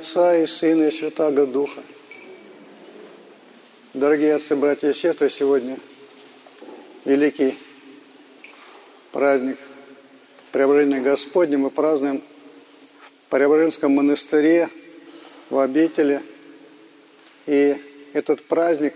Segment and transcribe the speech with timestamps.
[0.00, 1.82] Отца и Сына и Святаго Духа.
[3.92, 5.78] Дорогие отцы, братья и сестры, сегодня
[7.04, 7.58] великий
[9.12, 9.58] праздник
[10.52, 11.58] Преображения Господня.
[11.58, 12.22] Мы празднуем
[12.98, 14.70] в Преображенском монастыре,
[15.50, 16.22] в обители.
[17.44, 17.76] И
[18.14, 18.94] этот праздник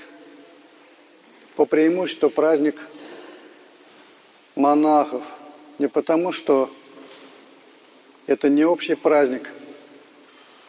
[1.54, 2.80] по преимуществу праздник
[4.54, 5.22] монахов.
[5.78, 6.70] Не потому, что
[8.26, 9.50] это не общий праздник,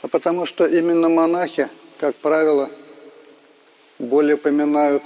[0.05, 2.69] а потому что именно монахи, как правило,
[3.97, 5.01] более поминают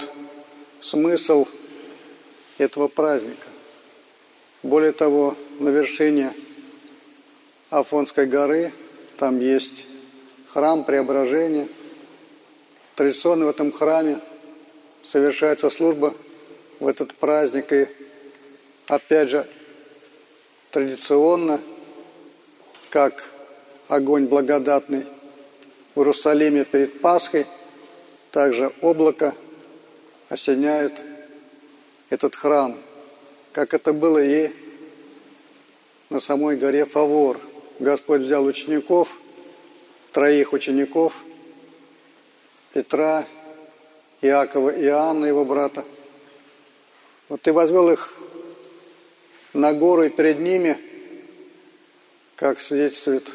[0.82, 1.48] смысл
[2.58, 3.46] этого праздника.
[4.62, 6.34] Более того, на вершине
[7.70, 8.74] Афонской горы
[9.16, 9.86] там есть
[10.48, 11.66] храм преображения.
[12.94, 14.20] Традиционно в этом храме
[15.02, 16.14] совершается служба
[16.78, 17.72] в этот праздник.
[17.72, 17.88] И
[18.86, 19.48] опять же,
[20.70, 21.58] традиционно,
[22.90, 23.24] как
[23.90, 25.04] огонь благодатный
[25.96, 27.44] в Иерусалиме перед Пасхой,
[28.30, 29.34] также облако
[30.28, 30.92] осеняет
[32.08, 32.78] этот храм,
[33.52, 34.52] как это было и
[36.08, 37.40] на самой горе Фавор.
[37.80, 39.18] Господь взял учеников,
[40.12, 41.14] троих учеников,
[42.72, 43.24] Петра,
[44.20, 45.84] Иакова и Иоанна, его брата.
[47.28, 48.14] Вот и возвел их
[49.52, 50.78] на гору, и перед ними,
[52.36, 53.34] как свидетельствует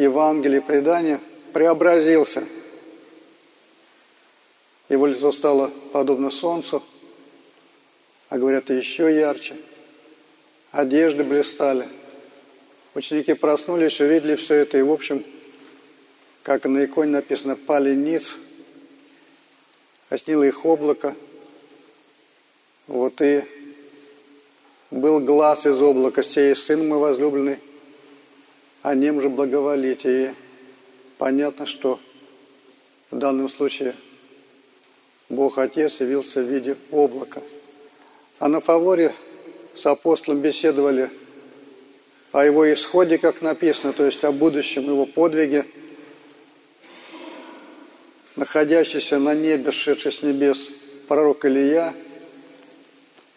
[0.00, 1.20] Евангелие, предание,
[1.52, 2.42] преобразился.
[4.88, 6.82] Его лицо стало подобно солнцу,
[8.30, 9.56] а говорят, еще ярче.
[10.72, 11.86] Одежды блистали.
[12.94, 15.22] Ученики проснулись, увидели все это, и, в общем,
[16.44, 18.38] как на иконе написано, пали ниц,
[20.08, 21.14] оснило их облако.
[22.86, 23.44] Вот и
[24.90, 27.58] был глаз из облака, сей сын мой возлюбленный,
[28.82, 30.24] о нем же благоволите.
[30.24, 30.30] И
[31.18, 32.00] понятно, что
[33.10, 33.94] в данном случае
[35.28, 37.42] Бог Отец явился в виде облака.
[38.38, 39.12] А на фаворе
[39.74, 41.10] с апостолом беседовали
[42.32, 45.66] о его исходе, как написано, то есть о будущем его подвиге,
[48.36, 50.70] находящийся на небе, шедший с небес
[51.08, 51.92] пророк Илья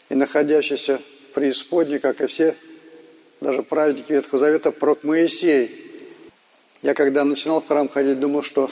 [0.09, 2.55] и находящийся в преисподней, как и все
[3.43, 5.69] даже праведники Ветхого Завета, пророк Моисей.
[6.81, 8.71] Я когда начинал в храм ходить, думал, что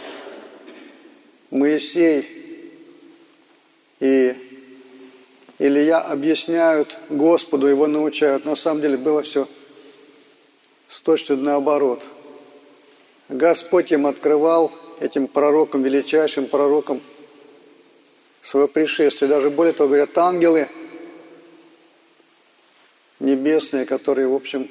[1.52, 2.28] Моисей
[4.00, 4.34] и
[5.60, 8.46] Илья объясняют Господу, его научают.
[8.46, 9.48] На самом деле было все
[10.88, 12.02] с точностью наоборот.
[13.30, 17.02] Господь им открывал, этим пророкам, величайшим пророкам,
[18.42, 19.30] свое пришествие.
[19.30, 20.68] Даже более того, говорят, ангелы–
[23.22, 24.70] небесные, которые, в общем,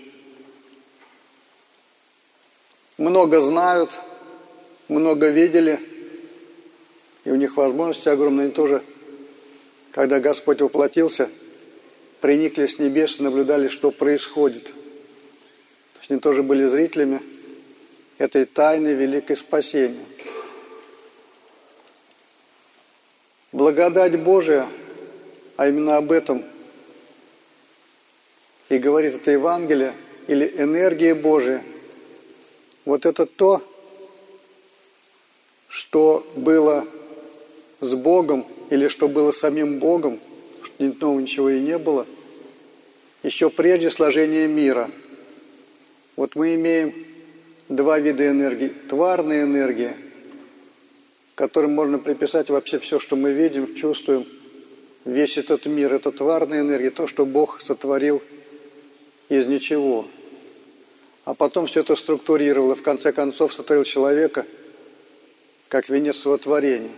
[2.99, 3.99] много знают,
[4.89, 5.79] много видели,
[7.25, 8.47] и у них возможности огромные.
[8.47, 8.83] Они тоже,
[9.93, 11.31] когда Господь воплотился,
[12.21, 14.65] приникли с небес и наблюдали, что происходит.
[14.65, 17.23] То есть они тоже были зрителями
[18.19, 20.05] этой тайны великой спасения.
[23.53, 24.69] Благодать Божия,
[25.57, 26.45] а именно об этом–
[28.71, 29.93] и говорит это Евангелие
[30.29, 31.63] или энергия Божия,
[32.87, 33.63] вот это то,
[35.69, 36.87] что было
[37.81, 40.21] с Богом или что было самим Богом,
[40.63, 42.07] что нового ничего и не было,
[43.23, 44.89] еще прежде сложения мира.
[46.17, 46.95] Вот мы имеем
[47.69, 48.69] два вида энергии.
[48.89, 49.97] Тварная энергия,
[51.35, 54.27] которым можно приписать вообще все, что мы видим, чувствуем.
[55.05, 58.23] Весь этот мир– это тварная энергия, то, что Бог сотворил–
[59.31, 60.07] из ничего.
[61.25, 64.45] А потом все это структурировал и в конце концов сотворил человека
[65.69, 66.91] как венец своего творения.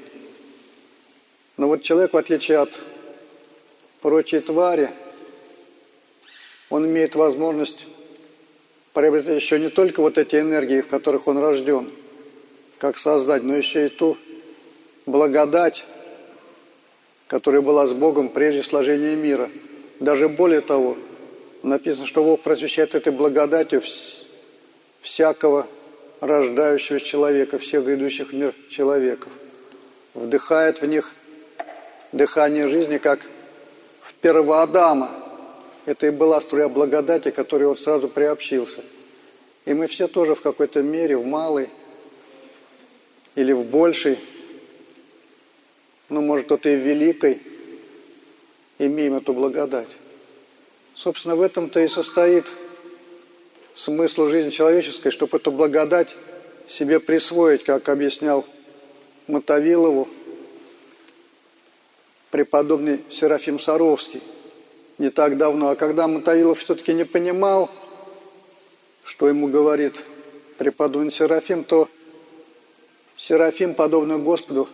[1.58, 2.81] Но вот человек, в отличие от
[4.00, 4.90] прочей твари,
[6.70, 7.87] он имеет возможность
[8.94, 11.90] приобретать еще не только вот эти энергии, в которых он рожден,
[12.78, 14.17] как создать, но еще и ту
[15.05, 15.85] благодать,
[17.26, 19.50] которая была с Богом прежде сложения мира.
[20.00, 20.96] Даже более того–
[21.62, 23.82] написано, что Бог просвещает этой благодатью
[25.00, 25.67] всякого
[26.20, 29.32] рождающего человека, всех грядущих в мир человеков.
[30.14, 31.12] Вдыхает в них
[32.12, 33.20] дыхание жизни, как
[34.00, 35.11] в первого Адама.
[35.85, 38.85] Это и была струя благодати, которой он сразу приобщился.
[39.64, 41.69] И мы все тоже в какой-то мере, в малой
[43.35, 44.19] или в большей,
[46.09, 47.41] ну, может, кто-то и в великой,
[48.79, 49.88] имеем эту благодать.
[50.94, 52.47] Собственно, в этом-то и состоит
[53.75, 56.15] смысл жизни человеческой, чтобы эту благодать
[56.69, 58.44] себе присвоить, как объяснял
[59.27, 60.09] Мотовилову
[62.31, 64.23] преподобный Серафим Саровский
[64.99, 65.69] не так давно.
[65.69, 67.71] А когда Мотовилов все-таки не понимал,
[69.05, 70.03] что ему говорит
[70.59, 71.88] преподобный Серафим, то
[73.17, 74.69] Серафим, подобно Господу,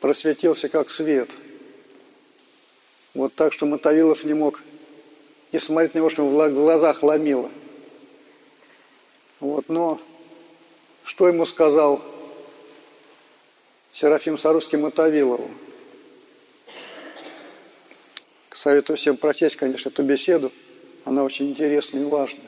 [0.00, 1.30] просветился как свет.
[3.14, 4.60] Вот так, что Мотовилов не мог
[5.52, 7.50] и смотреть на него, что в глазах ломило.
[9.38, 10.00] Вот, но
[11.04, 12.02] что ему сказал
[13.92, 15.50] Серафим Сарусский Мотовилову?
[18.54, 20.52] Советую всем прочесть, конечно, эту беседу.
[21.04, 22.46] Она очень интересная и важная.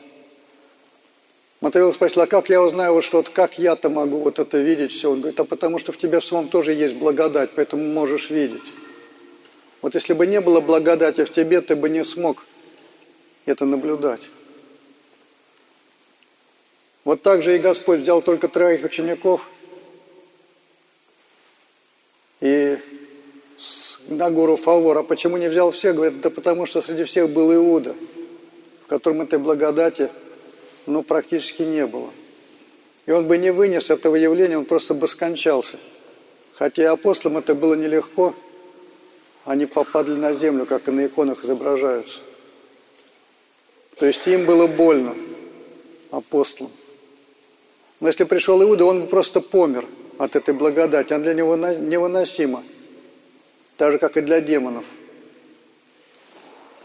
[1.60, 5.10] Мотовилов спросил, а как я узнаю, вот что, как я-то могу вот это видеть все?
[5.10, 8.62] Он говорит, а потому что в тебе в самом тоже есть благодать, поэтому можешь видеть.
[9.82, 12.46] Вот если бы не было благодати в тебе, ты бы не смог
[13.50, 14.22] это наблюдать.
[17.04, 19.48] Вот так же и Господь взял только троих учеников
[22.40, 22.78] и
[24.08, 24.98] на гору Фавор.
[24.98, 25.96] А почему не взял всех?
[25.96, 27.94] Говорит, да потому что среди всех был Иуда,
[28.84, 30.10] в котором этой благодати
[30.86, 32.10] ну, практически не было.
[33.06, 35.78] И он бы не вынес этого явления, он просто бы скончался.
[36.54, 38.34] Хотя апостолам это было нелегко,
[39.44, 42.20] они попадали на землю, как и на иконах изображаются.
[43.96, 45.14] То есть им было больно,
[46.10, 46.72] апостолам.
[48.00, 49.86] Но если пришел Иуда, он бы просто помер
[50.18, 51.12] от этой благодати.
[51.12, 52.62] Она для него невыносима.
[53.76, 54.84] Так же, как и для демонов.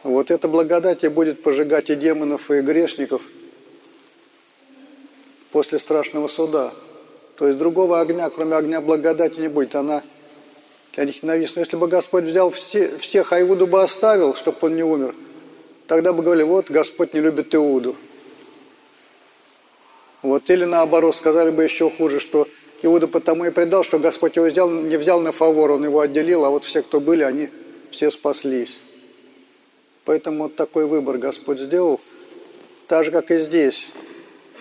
[0.04, 3.22] Вот эта благодать и будет пожигать и демонов, и грешников
[5.52, 6.74] после страшного суда.
[7.36, 9.76] То есть другого огня, кроме огня благодати, не будет.
[9.76, 10.04] Она
[10.94, 11.62] для них ненавистна.
[11.62, 15.16] Если бы Господь взял все, всех, а Иуду бы оставил, чтобы он не умер,
[15.90, 17.96] тогда бы говорили, вот Господь не любит Иуду.
[20.22, 22.48] Вот, или наоборот, сказали бы еще хуже, что
[22.84, 26.46] Иуда потому и предал, что Господь его взял, не взял на фавор, он его отделил,
[26.46, 27.50] а вот все, кто были, они
[27.90, 28.78] все спаслись.
[30.06, 32.00] Поэтому вот такой выбор Господь сделал,
[32.88, 33.88] так же, как и здесь.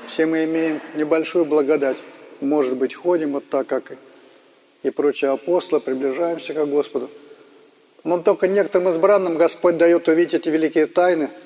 [0.08, 1.98] Все мы имеем небольшую благодать.
[2.40, 3.92] Может быть, ходим вот так, как
[4.82, 7.10] и, прочие апостолы, приближаемся к Господу.
[8.04, 11.30] Но только некоторым избранным Господь дает увидеть эти великие тайны–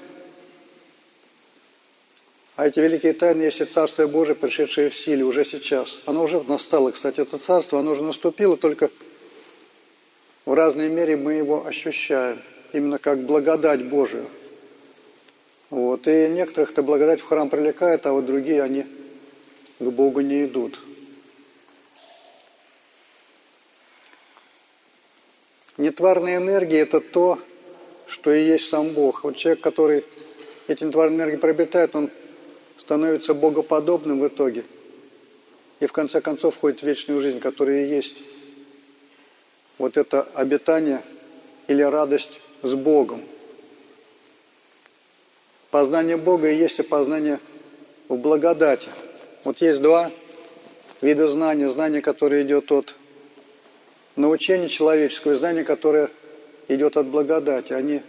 [2.55, 5.99] а эти великие тайны есть и Царствие Божие, пришедшее в силе уже сейчас.
[6.05, 8.91] Оно уже настало, кстати, это Царство, оно уже наступило, только
[10.45, 12.41] в разной мере мы его ощущаем,
[12.73, 14.27] именно как благодать Божию.
[15.71, 16.07] Вот.
[16.07, 18.87] И некоторых эта благодать в храм привлекает, а вот другие, они
[19.79, 20.79] к Богу не идут.
[25.79, 27.39] Нетварная энергия– это то,
[28.07, 29.25] что и есть сам Бог.
[29.25, 30.05] Вот человек, который
[30.69, 32.11] эти нетварные энергии приобретает, он
[32.79, 34.65] становится богоподобным в итоге.
[35.81, 38.17] И в конце концов входит в вечную жизнь, которая и есть
[39.79, 41.03] вот это обитание
[41.69, 43.23] или радость с Богом.
[45.71, 47.41] Познание Бога и есть и познание
[48.09, 48.89] в благодати.
[49.43, 50.11] Вот есть два
[51.01, 51.71] вида знания.
[51.71, 52.95] Знание, которое идет от
[54.17, 56.11] научения человеческого, и знание, которое
[56.69, 57.73] идет от благодати.
[57.73, 58.03] Они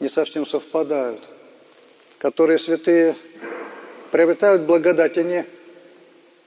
[0.00, 1.20] не совсем совпадают.
[2.18, 3.14] Которые святые
[4.10, 5.44] приобретают благодать, они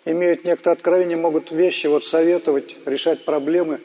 [0.05, 3.79] имеют некоторое откровение, могут вещи вот советовать, решать проблемы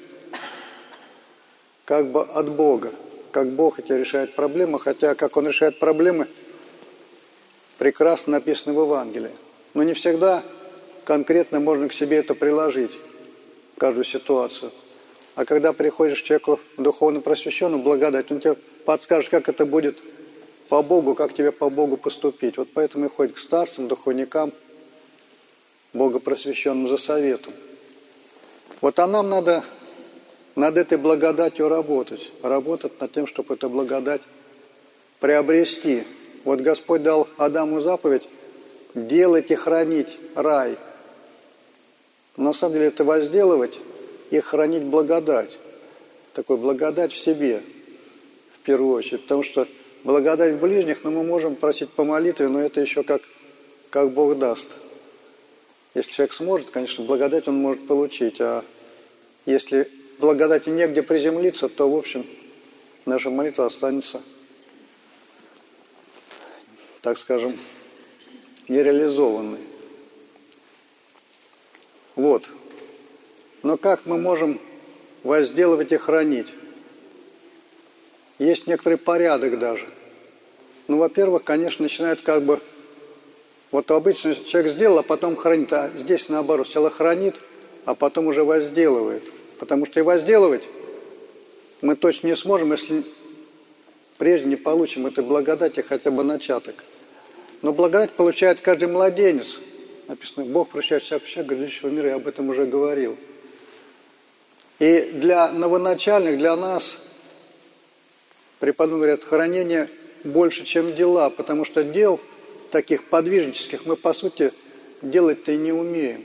[1.85, 2.93] как бы от Бога.
[3.31, 6.29] Как Бог эти решает проблемы, хотя как Он решает проблемы,
[7.79, 9.33] прекрасно написано в Евангелии.
[9.75, 10.43] Но не всегда
[11.05, 12.97] конкретно можно к себе это приложить,
[13.77, 14.71] каждую ситуацию.
[15.35, 19.99] А когда приходишь к человеку духовно просвещенному, благодать, он тебе подскажет, как это будет–
[20.69, 22.57] по Богу, как тебе по Богу поступить.
[22.57, 24.53] Вот поэтому и ходит к старцам, духовникам,
[25.93, 27.53] богопросвященным за советом.
[28.81, 29.65] Вот а нам надо
[30.57, 32.31] над этой благодатью работать.
[32.43, 34.23] Работать над тем, чтобы эту благодать
[35.21, 36.05] приобрести.
[36.45, 38.29] Вот Господь дал Адаму заповедь
[38.95, 40.77] делать и хранить рай.
[42.37, 43.79] На самом деле это возделывать
[44.35, 45.57] и хранить благодать.
[46.33, 47.63] Такой благодать в себе,
[48.53, 49.23] в первую очередь.
[49.23, 49.69] Потому что
[50.03, 53.23] благодать в ближних, но мы можем просить по молитве, но это еще как,
[53.91, 54.71] как Бог даст.
[55.95, 58.65] Если человек сможет, конечно, благодать он может получить, а
[59.47, 59.89] если
[60.19, 62.27] благодати негде приземлиться, то, в общем,
[63.07, 64.21] наша молитва останется,
[67.03, 67.57] так скажем,
[68.67, 69.61] нереализованной.
[72.17, 72.49] Вот.
[73.65, 74.61] Но как мы можем
[75.25, 76.53] возделывать и хранить?
[78.39, 79.87] Есть некоторый порядок даже.
[80.87, 82.61] Ну, во-первых, конечно, начинает как бы
[83.71, 85.73] Вот обычно человек сделал, а потом хранит.
[85.73, 87.37] А здесь наоборот, сначала хранит,
[87.87, 89.25] а потом уже возделывает.
[89.59, 90.63] Потому что и возделывать
[91.81, 93.03] мы точно не сможем, если
[94.19, 96.85] прежде не получим этой благодати хотя бы начаток.
[97.63, 99.59] Но благодать получает каждый младенец.
[100.07, 103.17] Написано, Бог прощает всякого человека, грядущего мира, я об этом уже говорил.
[104.79, 106.99] И для новоначальных, для нас,
[108.59, 109.89] преподобные говорят, хранение
[110.25, 112.21] больше, чем дела, потому что дел
[112.71, 114.53] таких подвижнических мы, по сути,
[115.01, 116.25] делать-то и не умеем.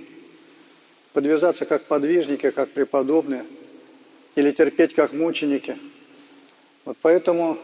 [1.13, 3.45] Подвязаться как подвижники, как преподобные,
[4.35, 5.77] или терпеть как мученики.
[6.85, 7.57] Вот поэтому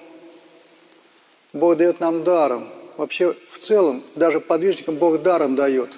[1.54, 2.68] Бог дает нам даром.
[2.98, 5.90] Вообще, в целом, даже подвижникам Бог даром дает.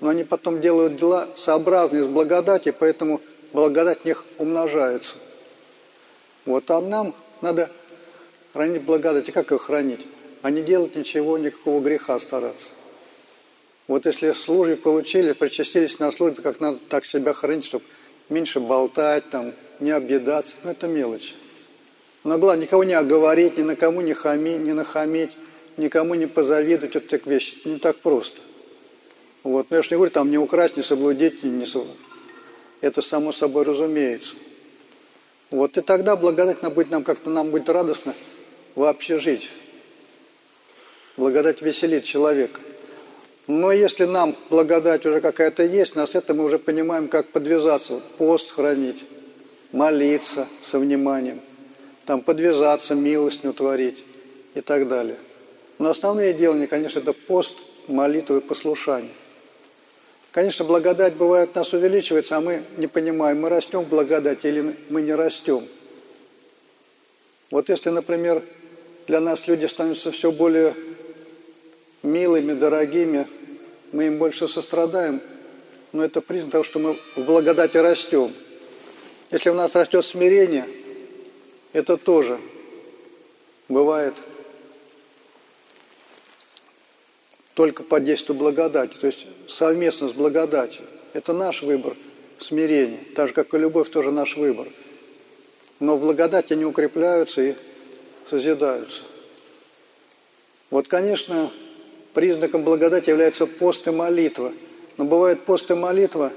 [0.00, 3.20] Но они потом делают дела сообразные с благодати, поэтому
[3.52, 5.16] благодать них умножается.
[6.46, 7.70] Вот, а нам надо
[8.52, 9.28] хранить благодать.
[9.28, 10.06] И как ее хранить?
[10.42, 12.68] А не делать ничего, никакого греха стараться.
[13.86, 17.84] Вот если службе получили, причастились на службе, как надо так себя хранить, чтобы
[18.28, 21.34] меньше болтать, там, не объедаться, ну это мелочь.
[22.22, 25.32] Но главное, никого не оговорить, ни на кому не хамить, не нахамить,
[25.76, 27.56] никому не позавидовать, вот такие вещи.
[27.64, 28.40] Не так просто.
[29.42, 29.70] Вот.
[29.70, 31.66] Но я же не говорю, там, не украсть, не соблудить, не, не
[32.80, 34.34] Это само собой разумеется.
[35.50, 38.14] Вот и тогда благодать будет нам как-то нам будет радостно
[38.74, 39.50] вообще жить.
[41.16, 42.60] Благодать веселит человека.
[43.46, 48.52] Но если нам благодать уже какая-то есть, нас это мы уже понимаем, как подвязаться, пост
[48.52, 49.02] хранить,
[49.72, 51.40] молиться со вниманием,
[52.06, 54.04] там подвязаться, милость творить
[54.54, 55.16] и так далее.
[55.78, 57.56] Но основные делания, конечно, это пост,
[57.88, 59.10] молитва и послушание.
[60.32, 65.02] Конечно, благодать бывает нас увеличивается, а мы не понимаем, мы растем в благодати или мы
[65.02, 65.66] не растем.
[67.50, 68.42] Вот если, например,
[69.08, 70.76] для нас люди становятся все более
[72.04, 73.26] милыми, дорогими,
[73.90, 75.20] мы им больше сострадаем,
[75.92, 78.32] но это признак того, что мы в благодати растем.
[79.32, 80.66] Если у нас растет смирение,
[81.72, 82.38] это тоже
[83.68, 84.14] бывает
[87.54, 90.82] только под действием благодати, то есть совместно с благодатью.
[91.12, 91.96] Это наш выбор
[92.38, 94.68] смирения, так же, как и любовь, тоже наш выбор.
[95.78, 97.54] Но в благодати они укрепляются и
[98.28, 99.02] созидаются.
[100.70, 101.50] Вот, конечно,
[102.14, 104.52] признаком благодати является пост и молитва.
[104.96, 106.32] Но бывает пост и молитва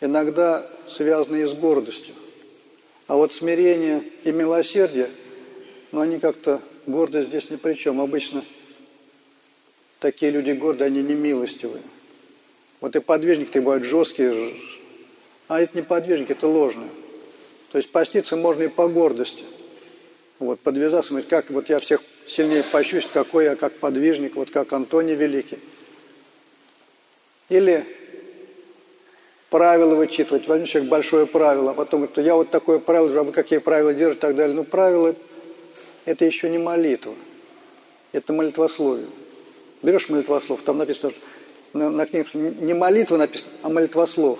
[0.00, 2.14] иногда связанные с гордостью.
[3.06, 5.08] А вот смирение и милосердие,
[5.92, 8.00] ну они как-то, гордость здесь ни при чем.
[8.00, 8.44] Обычно
[10.00, 11.82] такие люди гордые, они не милостивые.
[12.80, 14.54] Вот и подвижники-то бывают жесткие,
[15.48, 16.90] а это не подвижники, это ложные.
[17.72, 19.44] То есть поститься можно и по гордости.
[20.38, 24.72] Вот, подвязаться, говорить, как вот я всех сильнее пощусь, какой я как подвижник, вот как
[24.72, 25.58] Антоний Великий.
[27.48, 27.84] Или
[29.48, 33.32] правила вычитывать, возьмет человек большое правило, а потом говорит, я вот такое правило, а вы
[33.32, 34.54] какие правила держите и так далее.
[34.54, 35.14] Ну, правила–
[36.04, 37.14] это еще не молитва,
[38.12, 39.06] это молитвословие.
[39.82, 41.12] Берешь молитвослов, там написано,
[41.72, 44.38] на, на книге не молитва написано, а молитвослов.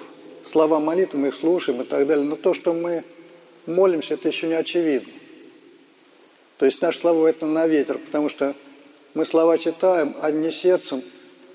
[0.50, 2.24] Слова молитвы мы их слушаем и так далее.
[2.24, 3.04] Но то, что мы
[3.66, 5.12] молимся, это еще не очевидно.
[6.58, 8.54] То есть наши слова– это на ветер, потому что
[9.14, 11.02] мы слова читаем, а не сердцем,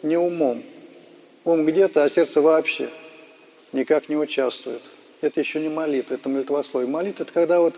[0.04, 0.64] не умом.
[1.44, 2.90] Ум где-то, а сердце вообще
[3.72, 4.82] никак не участвует.
[5.22, 6.90] Это еще не молитва, это молитвословие.
[6.90, 7.76] Молитва– это когда вот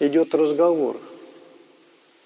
[0.00, 0.96] идет разговор.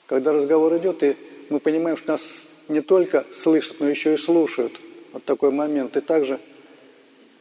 [0.06, 1.16] Когда разговор идет, и
[1.50, 4.72] мы понимаем, что нас не только слышат, но еще и слушают.
[5.12, 5.96] Вот такой момент.
[5.96, 6.40] И также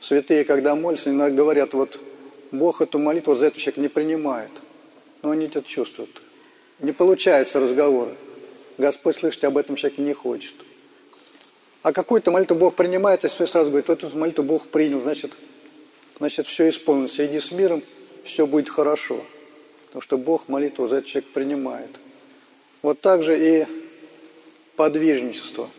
[0.01, 1.99] святые, когда молятся, говорят, вот
[2.51, 4.51] Бог эту молитву за этот человек не принимает–
[5.23, 6.21] но они это чувствуют.
[6.79, 8.11] Не получается разговора.
[8.77, 10.53] Господь слышать об этом человеке не хочет.
[11.81, 15.31] А какую-то молитву Бог принимает, и все сразу говорит, вот эту молитву Бог принял, значит,
[16.19, 17.19] значит, все исполнилось.
[17.19, 17.81] Иди с миром,
[18.23, 19.21] все будет хорошо.
[19.87, 21.89] Потому что Бог молитву за этот человек принимает.
[22.81, 23.65] Вот так же и
[24.75, 25.69] подвижничество.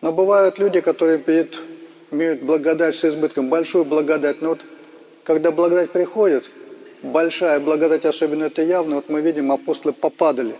[0.00, 1.58] Но бывают люди, которые перед,
[2.10, 4.40] имеют благодать с избытком, большую благодать.
[4.40, 4.60] Но вот
[5.24, 6.48] когда благодать приходит–
[7.02, 10.52] большая благодать, особенно это явно, вот мы видим, апостолы попадали.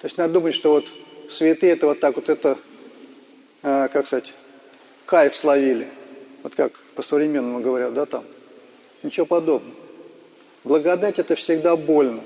[0.00, 0.86] То есть надо думать, что вот
[1.30, 2.58] святые это вот так вот это,
[3.62, 4.34] э, как сказать,
[5.06, 5.88] кайф словили.
[6.42, 8.24] Вот как по-современному говорят, да, там.
[9.02, 9.74] Ничего подобного.
[10.64, 12.22] Благодать это всегда больно.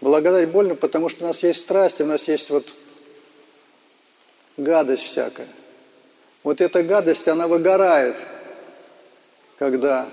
[0.00, 2.66] Благодать больно, потому что у нас есть страсть, у нас есть вот
[4.56, 5.48] гадость всякая.
[6.42, 8.16] Вот эта гадость, она выгорает,
[9.58, 10.08] когда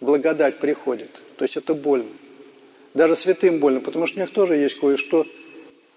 [0.00, 1.10] благодать приходит.
[1.36, 2.10] То есть это больно.
[2.94, 5.26] Даже святым больно, потому что у них тоже есть кое-что,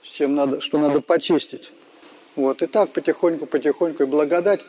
[0.04, 1.72] с чем надо, что надо почистить.
[2.36, 4.62] Вот, и так потихоньку, потихоньку, и благодать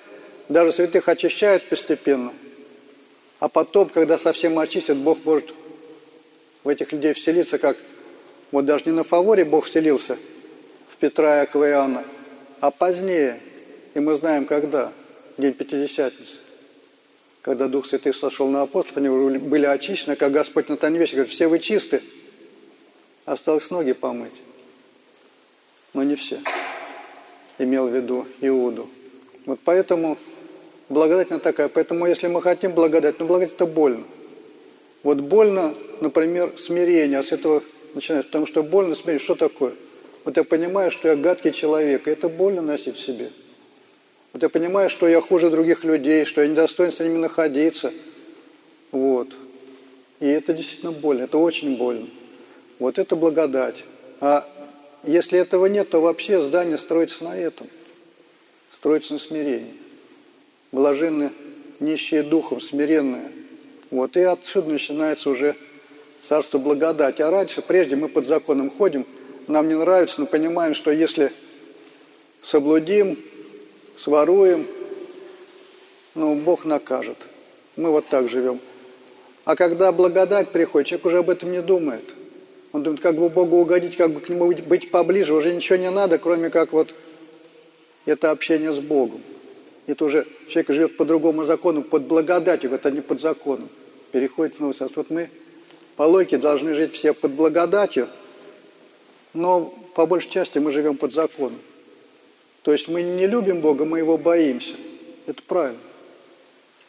[0.49, 2.33] даже святых очищает постепенно.
[3.43, 5.53] А потом, когда совсем очистят, Бог может
[6.63, 7.77] в этих людей вселиться, как
[8.53, 10.17] вот даже не на фаворе Бог вселился
[10.89, 12.05] в Петра и Акваиана,
[12.61, 13.41] а позднее,
[13.95, 14.93] и мы знаем когда,
[15.39, 16.37] день Пятидесятницы,
[17.41, 21.49] когда Дух Святый сошел на апостолов, они были очищены, как Господь на вещи говорит, все
[21.49, 22.01] вы чисты,
[23.25, 24.41] осталось ноги помыть.
[25.95, 26.39] Но не все.
[27.59, 28.89] Имел в виду Иуду.
[29.47, 30.17] Вот поэтому
[30.89, 31.69] благодать она такая.
[31.69, 34.05] Поэтому если мы хотим благодать, ну благодать это больно.
[35.03, 37.63] Вот больно, например, смирение, а с этого
[37.95, 39.73] начинается, потому что больно смирение, что такое?
[40.25, 43.31] Вот я понимаю, что я гадкий человек, и это больно носить в себе.
[44.33, 47.93] Вот я понимаю, что я хуже других людей, что я недостоин с ними находиться.
[48.93, 49.29] Вот.
[50.21, 52.07] И это действительно больно, это очень больно.
[52.79, 53.85] Вот это благодать.
[54.21, 54.49] А
[55.05, 57.67] если этого нет, то вообще здание строится на этом.
[58.71, 59.75] Строится на смирении.
[60.73, 61.31] Блаженны
[61.81, 63.31] нищие духом, смиренные.
[63.91, 64.17] Вот.
[64.17, 65.55] И отсюда начинается уже
[66.23, 67.21] царство благодати.
[67.23, 69.07] А раньше, прежде мы под законом ходим,
[69.49, 71.31] нам не нравится, но понимаем, что если
[72.43, 73.19] соблудим,
[73.99, 74.67] своруем,
[76.15, 77.19] ну, Бог накажет.
[77.77, 78.59] Мы вот так живем.
[79.45, 82.05] А когда благодать приходит, человек уже об этом не думает.
[82.73, 85.35] Он думает, как бы Богу угодить, как бы к Нему быть поближе.
[85.35, 86.95] Уже ничего не надо, кроме как вот
[88.07, 89.21] это общение с Богом.
[89.87, 93.69] Это уже человек живет по другому закону, под благодатью, это не под законом.
[94.13, 95.01] Переходит в новый царство.
[95.01, 95.31] Вот мы
[95.97, 98.09] по логике должны жить все под благодатью,
[99.35, 101.59] но по большей части мы живем под законом.
[102.63, 104.75] То есть мы не любим Бога, мы Его боимся.
[105.27, 105.81] Это правильно.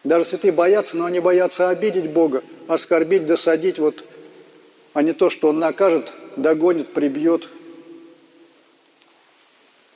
[0.03, 4.03] Даже святые боятся, но они боятся обидеть Бога, оскорбить, досадить, вот,
[4.93, 7.47] а не то, что Он накажет, догонит, прибьет.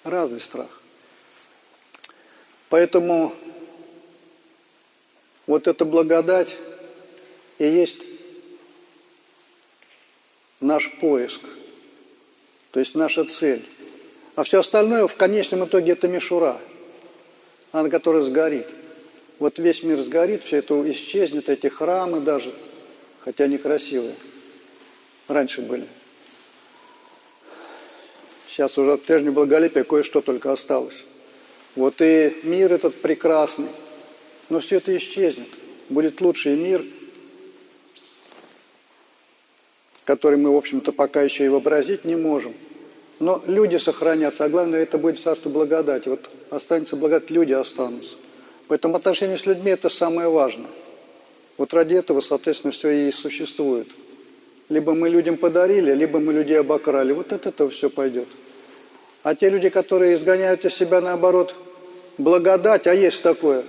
[0.04, 0.77] Разный страх.
[2.70, 3.34] Поэтому
[5.46, 6.56] вот эта благодать
[7.58, 8.00] и есть
[10.60, 11.42] наш поиск,
[12.72, 13.66] то есть наша цель.
[14.36, 16.60] А все остальное в конечном итоге это мишура,
[17.72, 18.68] она которая сгорит.
[19.40, 22.54] Вот весь мир сгорит, все это исчезнет, эти храмы даже,
[23.22, 24.16] хотя они красивые,
[25.28, 25.88] раньше были.
[28.50, 31.06] Сейчас уже от прежнего благолепия кое-что только осталось.
[31.78, 33.70] Вот и мир этот прекрасный,
[34.50, 35.48] но все это исчезнет.
[35.88, 36.84] Будет лучший мир,
[40.04, 42.54] который мы, в общем-то, пока еще и вообразить не можем–
[43.20, 46.08] но люди сохранятся, а главное, это будет царство благодати.
[46.08, 48.16] Вот останется благодать, люди останутся.
[48.68, 50.70] Поэтому отношения с людьми– это самое важное.
[51.58, 53.88] Вот ради этого, соответственно, все и существует.
[54.70, 57.12] Либо мы людям подарили, либо мы людей обокрали.
[57.14, 58.28] Вот от этого все пойдет.
[59.24, 61.56] А те люди, которые изгоняют из себя, наоборот,
[62.18, 63.64] благодать, а есть такое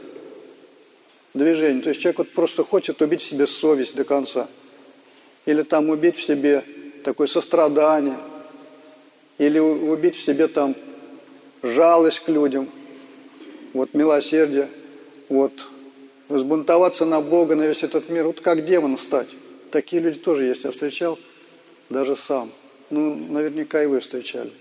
[1.34, 1.82] движение.
[1.82, 4.48] То есть человек вот просто хочет убить в себе совесть до конца.
[5.46, 6.64] Или там убить в себе
[7.04, 8.16] такое сострадание–
[9.38, 10.74] или убить в себе там
[11.62, 12.68] жалость к людям,
[13.72, 14.68] вот милосердие,
[15.28, 15.52] вот
[16.28, 19.28] взбунтоваться на Бога, на весь этот мир, вот как демон стать.
[19.70, 21.18] Такие люди тоже есть, я встречал
[21.88, 22.50] даже сам.
[22.90, 24.52] Ну, наверняка и вы встречали.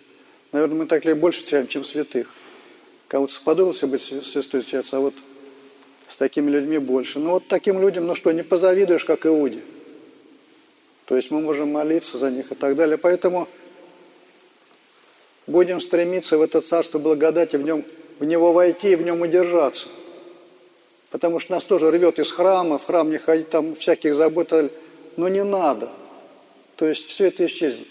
[0.52, 2.30] Наверное, мы так ли больше встречаем, чем святых.
[3.08, 5.14] Кому-то сподобилось быть святой встречаться, а вот
[6.08, 7.20] с такими людьми больше.
[7.20, 9.62] Ну вот таким людям, ну что, не позавидуешь, как Иуде.
[11.06, 12.98] То есть мы можем молиться за них и так далее.
[12.98, 13.48] Поэтому
[15.48, 17.86] будем стремиться в это царство благодати, в, нем,
[18.20, 19.88] в него войти и в нем удержаться.
[21.10, 24.54] Потому что нас тоже рвет из храма, в храм не ходить, там всяких забот,
[25.16, 25.90] но не надо.
[26.76, 27.88] То есть все это исчезнет.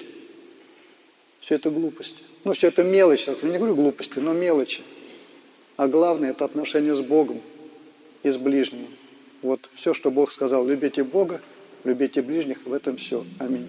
[1.41, 2.23] Все это глупости.
[2.45, 4.83] Ну, все это мелочи, я не говорю глупости, но мелочи.
[5.77, 7.41] А главное– это отношение с Богом
[8.23, 8.87] и с ближним.
[9.43, 11.41] Вот все, что Бог сказал, любите Бога,
[11.85, 13.25] любите ближних, в этом все.
[13.39, 13.69] Аминь.